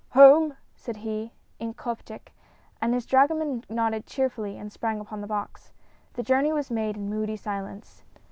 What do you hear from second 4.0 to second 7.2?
cheerfully and sprang upon the box. The journey was made in